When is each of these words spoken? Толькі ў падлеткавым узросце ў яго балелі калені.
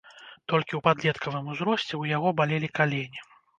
Толькі 0.53 0.73
ў 0.75 0.81
падлеткавым 0.87 1.53
узросце 1.53 1.89
ў 2.01 2.17
яго 2.17 2.35
балелі 2.43 2.73
калені. 2.81 3.19